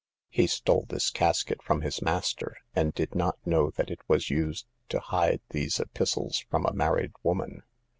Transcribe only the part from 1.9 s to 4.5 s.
master, and did not know that it was